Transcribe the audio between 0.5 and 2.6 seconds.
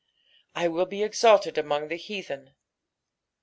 "I willbe exalted among the htathen."